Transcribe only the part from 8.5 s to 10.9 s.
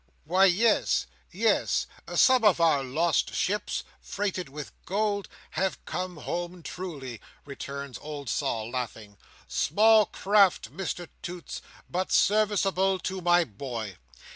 laughing. "Small craft,